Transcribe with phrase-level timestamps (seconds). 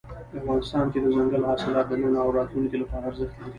[0.39, 3.49] افغانستان کې دځنګل حاصلات د نن او راتلونکي لپاره ارزښت لري.